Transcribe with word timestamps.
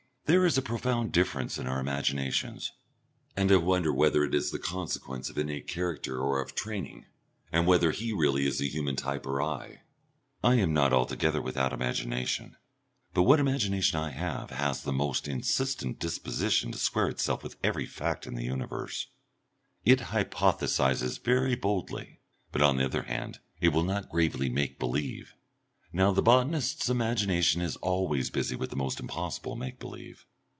There 0.25 0.45
is 0.45 0.57
a 0.57 0.61
profound 0.61 1.11
difference 1.11 1.57
in 1.57 1.67
our 1.67 1.81
imaginations, 1.81 2.71
and 3.35 3.51
I 3.51 3.57
wonder 3.57 3.91
whether 3.91 4.23
it 4.23 4.33
is 4.33 4.49
the 4.51 4.59
consequence 4.59 5.29
of 5.29 5.37
innate 5.37 5.67
character 5.67 6.21
or 6.21 6.39
of 6.41 6.55
training 6.55 7.05
and 7.51 7.67
whether 7.67 7.91
he 7.91 8.11
is 8.11 8.17
really 8.17 8.49
the 8.49 8.69
human 8.69 8.95
type 8.95 9.25
or 9.25 9.41
I. 9.41 9.81
I 10.41 10.55
am 10.55 10.73
not 10.73 10.93
altogether 10.93 11.41
without 11.41 11.73
imagination, 11.73 12.55
but 13.13 13.23
what 13.23 13.41
imagination 13.41 13.99
I 13.99 14.11
have 14.11 14.51
has 14.51 14.83
the 14.83 14.93
most 14.93 15.27
insistent 15.27 15.99
disposition 15.99 16.71
to 16.71 16.77
square 16.77 17.09
itself 17.09 17.43
with 17.43 17.57
every 17.61 17.85
fact 17.85 18.25
in 18.25 18.35
the 18.35 18.45
universe. 18.45 19.07
It 19.83 19.99
hypothesises 20.15 21.17
very 21.21 21.55
boldly, 21.55 22.21
but 22.53 22.61
on 22.61 22.77
the 22.77 22.85
other 22.85 23.03
hand 23.03 23.39
it 23.59 23.73
will 23.73 23.83
not 23.83 24.07
gravely 24.09 24.47
make 24.47 24.79
believe. 24.79 25.33
Now 25.93 26.13
the 26.13 26.21
botanist's 26.21 26.87
imagination 26.89 27.59
is 27.61 27.75
always 27.75 28.29
busy 28.29 28.55
with 28.55 28.69
the 28.69 28.77
most 28.77 29.01
impossible 29.01 29.57
make 29.57 29.77
believe. 29.77 30.25